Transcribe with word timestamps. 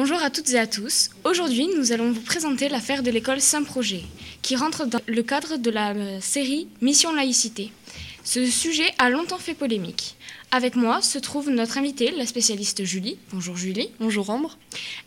Bonjour 0.00 0.22
à 0.22 0.30
toutes 0.30 0.50
et 0.50 0.58
à 0.60 0.68
tous. 0.68 1.10
Aujourd'hui, 1.24 1.66
nous 1.76 1.90
allons 1.90 2.12
vous 2.12 2.20
présenter 2.20 2.68
l'affaire 2.68 3.02
de 3.02 3.10
l'école 3.10 3.40
Saint-Projet, 3.40 4.04
qui 4.42 4.54
rentre 4.54 4.86
dans 4.86 5.00
le 5.08 5.22
cadre 5.24 5.56
de 5.56 5.70
la 5.70 5.90
euh, 5.90 6.20
série 6.20 6.68
Mission 6.80 7.12
Laïcité. 7.12 7.72
Ce 8.22 8.46
sujet 8.46 8.88
a 8.98 9.10
longtemps 9.10 9.38
fait 9.38 9.54
polémique. 9.54 10.14
Avec 10.50 10.76
moi 10.76 11.02
se 11.02 11.18
trouve 11.18 11.50
notre 11.50 11.76
invitée, 11.76 12.10
la 12.16 12.24
spécialiste 12.24 12.82
Julie. 12.82 13.18
Bonjour 13.34 13.54
Julie. 13.58 13.90
Bonjour 14.00 14.30
Ambre. 14.30 14.56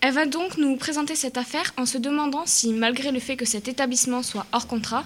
Elle 0.02 0.14
va 0.14 0.28
donc 0.28 0.58
nous 0.58 0.76
présenter 0.76 1.16
cette 1.16 1.36
affaire 1.36 1.74
en 1.78 1.88
se 1.88 1.98
demandant 1.98 2.44
si, 2.46 2.74
malgré 2.74 3.12
le 3.12 3.20
fait 3.20 3.38
que 3.38 3.46
cet 3.46 3.68
établissement 3.68 4.22
soit 4.22 4.46
hors 4.52 4.68
contrat, 4.68 5.04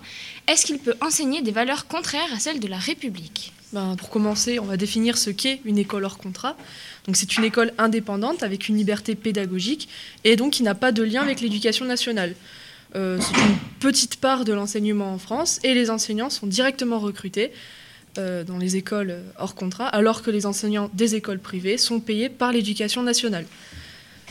est-ce 0.48 0.66
qu'il 0.66 0.79
peut 0.79 0.96
enseigner 1.00 1.42
des 1.42 1.52
valeurs 1.52 1.88
contraires 1.88 2.34
à 2.34 2.39
celles 2.39 2.60
de 2.60 2.68
la 2.68 2.78
République? 2.78 3.54
Ben, 3.71 3.96
Pour 3.96 4.10
commencer, 4.10 4.60
on 4.60 4.66
va 4.66 4.75
définir 4.75 5.18
ce 5.18 5.29
qu'est 5.29 5.61
une 5.64 5.78
école 5.78 6.04
hors 6.04 6.18
contrat. 6.18 6.57
Donc 7.06 7.15
c'est 7.15 7.38
une 7.38 7.46
école 7.46 7.71
indépendante 7.78 8.43
avec 8.43 8.68
une 8.68 8.75
liberté 8.75 9.15
pédagogique 9.15 9.88
et 10.25 10.36
donc 10.36 10.52
qui 10.52 10.64
n'a 10.64 10.75
pas 10.75 10.92
de 10.92 11.02
lien 11.02 11.21
avec 11.21 11.39
l'éducation 11.39 11.86
nationale. 11.86 12.36
Euh, 12.96 13.20
c'est 13.21 13.42
une 13.42 13.57
petite 13.79 14.18
part 14.18 14.43
de 14.43 14.52
l'enseignement 14.52 15.14
en 15.14 15.18
France 15.18 15.61
et 15.64 15.74
les 15.74 15.89
enseignants 15.89 16.29
sont 16.29 16.46
directement 16.47 17.00
recrutés. 17.00 17.54
Euh, 18.18 18.46
dans 18.46 18.57
les 18.57 18.78
écoles 18.78 19.18
hors 19.39 19.55
contrat, 19.55 19.87
alors 19.87 20.21
que 20.21 20.32
les 20.32 20.46
enseignants 20.46 20.89
des 20.93 21.15
écoles 21.15 21.39
privées 21.39 21.78
sont 21.78 22.00
payés 22.00 22.29
par 22.29 22.54
l'éducation 22.54 23.04
nationale. 23.04 23.46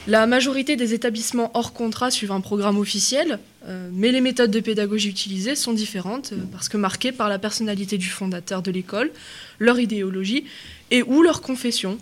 La 0.06 0.26
majorité 0.26 0.76
des 0.76 0.94
établissements 0.94 1.50
hors 1.52 1.74
contrat 1.74 2.10
suivent 2.10 2.32
un 2.32 2.40
programme 2.40 2.78
officiel, 2.78 3.38
euh, 3.66 3.90
mais 3.92 4.10
les 4.10 4.22
méthodes 4.22 4.50
de 4.50 4.60
pédagogie 4.60 5.10
utilisées 5.10 5.54
sont 5.54 5.74
différentes 5.74 6.32
euh, 6.32 6.36
parce 6.50 6.70
que 6.70 6.78
marquées 6.78 7.12
par 7.12 7.28
la 7.28 7.38
personnalité 7.38 7.98
du 7.98 8.08
fondateur 8.08 8.62
de 8.62 8.70
l'école, 8.70 9.10
leur 9.58 9.78
idéologie 9.78 10.44
et 10.90 11.02
ou 11.02 11.22
leur 11.22 11.42
confession. 11.42 11.98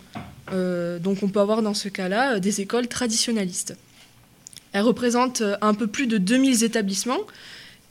donc 0.52 1.23
on 1.23 1.28
peut 1.28 1.40
avoir 1.40 1.62
dans 1.62 1.74
ce 1.74 1.88
cas-là 1.88 2.38
des 2.38 2.60
écoles 2.60 2.87
traditionnalistes. 2.87 3.76
Elles 4.73 4.82
représentent 4.82 5.42
un 5.60 5.74
peu 5.74 5.88
plus 5.88 6.06
de 6.06 6.18
2000 6.18 6.62
établissements 6.62 7.20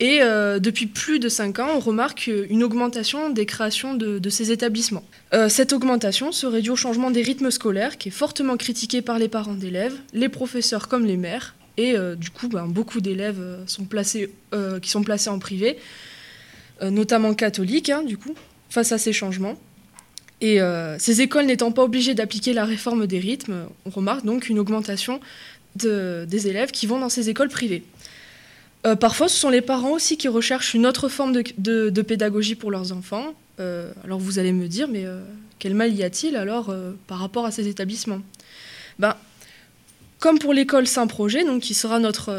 et 0.02 0.20
euh, 0.20 0.58
depuis 0.58 0.86
plus 0.86 1.20
de 1.20 1.28
5 1.28 1.60
ans, 1.60 1.68
on 1.76 1.78
remarque 1.78 2.26
une 2.26 2.64
augmentation 2.64 3.30
des 3.30 3.46
créations 3.46 3.94
de, 3.94 4.30
ces 4.30 4.50
établissements. 4.50 5.04
Euh, 5.32 5.48
cette 5.48 5.72
augmentation 5.72 6.32
serait 6.32 6.60
due 6.60 6.70
au 6.70 6.76
changement 6.76 7.12
des 7.12 7.22
rythmes 7.22 7.52
scolaires, 7.52 7.96
qui 7.98 8.08
est 8.08 8.12
fortement 8.12 8.56
critiqué 8.56 9.00
par 9.00 9.20
les 9.20 9.28
parents 9.28 9.54
d'élèves, 9.54 9.94
les 10.12 10.28
professeurs 10.28 10.88
comme 10.88 11.06
les 11.06 11.16
maires. 11.16 11.54
Et 11.76 11.96
euh, 11.96 12.16
du 12.16 12.30
coup, 12.30 12.48
ben, 12.48 12.66
beaucoup 12.66 13.00
d'élèves 13.00 13.40
qui 13.64 14.90
sont 14.90 15.04
placés 15.04 15.30
en 15.30 15.38
privé, 15.38 15.78
notamment 16.82 17.32
catholiques, 17.34 17.90
hein, 17.90 18.02
du 18.02 18.18
coup, 18.18 18.34
face 18.70 18.90
à 18.90 18.98
ces 18.98 19.12
changements. 19.12 19.56
Et 20.40 20.58
ces 20.98 21.20
écoles 21.20 21.46
n'étant 21.46 21.70
pas 21.70 21.84
obligées 21.84 22.14
d'appliquer 22.14 22.52
la 22.54 22.64
réforme 22.64 23.06
des 23.06 23.20
rythmes, 23.20 23.66
on 23.86 23.90
remarque 23.90 24.24
donc 24.24 24.48
une 24.48 24.58
augmentation 24.58 25.20
des 25.76 26.48
élèves 26.48 26.72
qui 26.72 26.88
vont 26.88 26.98
dans 26.98 27.08
ces 27.08 27.30
écoles 27.30 27.48
privées. 27.48 27.84
Euh, 28.84 28.96
parfois, 28.96 29.28
ce 29.28 29.38
sont 29.38 29.50
les 29.50 29.60
parents 29.60 29.92
aussi 29.92 30.16
qui 30.16 30.28
recherchent 30.28 30.74
une 30.74 30.86
autre 30.86 31.08
forme 31.08 31.32
de, 31.32 32.02
pédagogie 32.02 32.54
pour 32.54 32.70
leurs 32.70 32.92
enfants. 32.92 33.34
Euh, 33.60 33.92
alors 34.04 34.18
vous 34.18 34.38
allez 34.38 34.52
me 34.52 34.66
dire, 34.66 34.88
mais 34.88 35.04
euh, 35.04 35.20
quel 35.58 35.74
mal 35.74 35.94
y 35.94 36.02
a-t-il 36.02 36.36
alors 36.36 36.74
par 37.06 37.18
rapport 37.18 37.46
à 37.46 37.50
ces 37.50 37.68
établissements? 37.68 38.20
Ben, 38.98 39.16
Comme 40.18 40.38
pour 40.38 40.52
l'école 40.52 40.86
Saint-Projet, 40.86 41.44
donc 41.44 41.62
qui 41.62 41.74
sera 41.74 42.00
notre, 42.00 42.32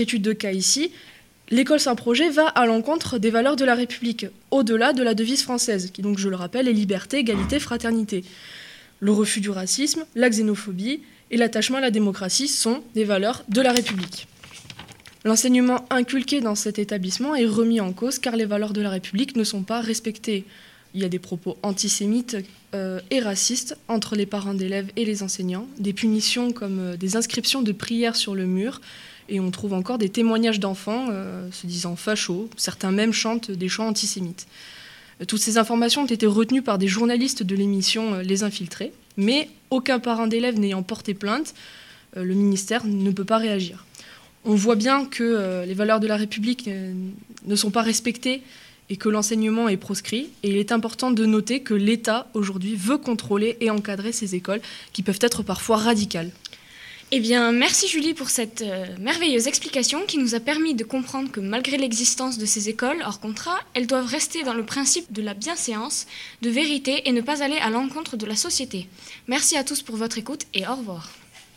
étude 0.00 0.22
de 0.22 0.32
cas 0.32 0.52
ici, 0.52 0.92
l'école 1.50 1.80
Saint-Projet 1.80 2.30
va 2.30 2.46
à 2.46 2.66
l'encontre 2.66 3.18
des 3.18 3.30
valeurs 3.30 3.56
de 3.56 3.64
la 3.64 3.74
République, 3.74 4.26
au-delà 4.52 4.92
de 4.92 5.02
la 5.02 5.14
devise 5.14 5.42
française, 5.42 5.90
qui 5.92 6.02
donc, 6.02 6.18
je 6.18 6.28
le 6.28 6.36
rappelle, 6.36 6.68
est 6.68 6.72
liberté, 6.72 7.18
égalité, 7.18 7.58
fraternité. 7.58 8.24
Le 9.00 9.10
refus 9.10 9.40
du 9.40 9.50
racisme, 9.50 10.04
la 10.14 10.30
xénophobie 10.30 11.00
et 11.32 11.36
l'attachement 11.36 11.78
à 11.78 11.80
la 11.80 11.90
démocratie 11.90 12.48
sont 12.48 12.82
des 12.94 13.04
valeurs 13.04 13.44
de 13.48 13.60
la 13.60 13.72
République. 13.72 14.28
L'enseignement 15.26 15.84
inculqué 15.90 16.40
dans 16.40 16.54
cet 16.54 16.78
établissement 16.78 17.34
est 17.34 17.46
remis 17.46 17.80
en 17.80 17.92
cause 17.92 18.20
car 18.20 18.36
les 18.36 18.44
valeurs 18.44 18.72
de 18.72 18.80
la 18.80 18.90
République 18.90 19.34
ne 19.34 19.42
sont 19.42 19.64
pas 19.64 19.80
respectées. 19.80 20.44
Il 20.94 21.02
y 21.02 21.04
a 21.04 21.08
des 21.08 21.18
propos 21.18 21.56
antisémites 21.64 22.36
euh, 22.76 23.00
et 23.10 23.18
racistes 23.18 23.76
entre 23.88 24.14
les 24.14 24.24
parents 24.24 24.54
d'élèves 24.54 24.86
et 24.94 25.04
les 25.04 25.24
enseignants, 25.24 25.66
des 25.80 25.92
punitions 25.92 26.52
comme 26.52 26.78
euh, 26.78 26.96
des 26.96 27.16
inscriptions 27.16 27.62
de 27.62 27.72
prières 27.72 28.14
sur 28.14 28.36
le 28.36 28.46
mur, 28.46 28.80
et 29.28 29.40
on 29.40 29.50
trouve 29.50 29.72
encore 29.72 29.98
des 29.98 30.10
témoignages 30.10 30.60
d'enfants 30.60 31.08
euh, 31.10 31.50
se 31.50 31.66
disant 31.66 31.96
fachos, 31.96 32.48
certains 32.56 32.92
même 32.92 33.12
chantent 33.12 33.50
des 33.50 33.68
chants 33.68 33.88
antisémites. 33.88 34.46
Toutes 35.26 35.40
ces 35.40 35.58
informations 35.58 36.02
ont 36.02 36.06
été 36.06 36.26
retenues 36.26 36.62
par 36.62 36.78
des 36.78 36.86
journalistes 36.86 37.42
de 37.42 37.56
l'émission 37.56 38.20
Les 38.20 38.44
Infiltrés, 38.44 38.92
mais 39.16 39.48
aucun 39.70 39.98
parent 39.98 40.28
d'élève 40.28 40.56
n'ayant 40.56 40.84
porté 40.84 41.14
plainte, 41.14 41.52
le 42.14 42.34
ministère 42.34 42.84
ne 42.84 43.10
peut 43.10 43.24
pas 43.24 43.38
réagir 43.38 43.84
on 44.46 44.54
voit 44.54 44.76
bien 44.76 45.04
que 45.04 45.22
euh, 45.22 45.66
les 45.66 45.74
valeurs 45.74 46.00
de 46.00 46.06
la 46.06 46.16
République 46.16 46.68
euh, 46.68 46.92
ne 47.44 47.56
sont 47.56 47.70
pas 47.70 47.82
respectées 47.82 48.42
et 48.88 48.96
que 48.96 49.08
l'enseignement 49.08 49.68
est 49.68 49.76
proscrit. 49.76 50.30
Et 50.42 50.50
il 50.50 50.56
est 50.56 50.72
important 50.72 51.10
de 51.10 51.26
noter 51.26 51.60
que 51.60 51.74
l'État, 51.74 52.28
aujourd'hui, 52.34 52.76
veut 52.76 52.98
contrôler 52.98 53.56
et 53.60 53.70
encadrer 53.70 54.12
ces 54.12 54.34
écoles 54.36 54.60
qui 54.92 55.02
peuvent 55.02 55.18
être 55.20 55.42
parfois 55.42 55.76
radicales. 55.76 56.30
Eh 57.12 57.20
bien, 57.20 57.52
merci 57.52 57.86
Julie 57.86 58.14
pour 58.14 58.30
cette 58.30 58.62
euh, 58.62 58.84
merveilleuse 58.98 59.46
explication 59.46 60.06
qui 60.06 60.18
nous 60.18 60.34
a 60.34 60.40
permis 60.40 60.74
de 60.74 60.82
comprendre 60.82 61.30
que 61.30 61.38
malgré 61.40 61.76
l'existence 61.76 62.36
de 62.36 62.46
ces 62.46 62.68
écoles 62.68 63.02
hors 63.04 63.20
contrat, 63.20 63.58
elles 63.74 63.86
doivent 63.86 64.06
rester 64.06 64.42
dans 64.42 64.54
le 64.54 64.64
principe 64.64 65.12
de 65.12 65.22
la 65.22 65.34
bienséance, 65.34 66.06
de 66.42 66.50
vérité 66.50 67.08
et 67.08 67.12
ne 67.12 67.20
pas 67.20 67.44
aller 67.44 67.58
à 67.58 67.70
l'encontre 67.70 68.16
de 68.16 68.26
la 68.26 68.34
société. 68.34 68.88
Merci 69.28 69.56
à 69.56 69.62
tous 69.62 69.82
pour 69.82 69.96
votre 69.96 70.18
écoute 70.18 70.46
et 70.52 70.66
au 70.66 70.74
revoir. 70.74 71.08